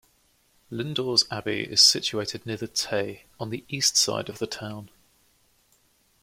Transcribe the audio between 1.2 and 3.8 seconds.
Abbey is situated near the Tay, on the